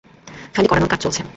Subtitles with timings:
[0.55, 1.21] খালি করানোর কাজ চলছে।